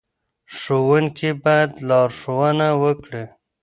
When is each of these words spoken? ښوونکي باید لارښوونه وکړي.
ښوونکي 0.57 1.29
باید 1.43 1.71
لارښوونه 1.87 2.67
وکړي. 2.83 3.23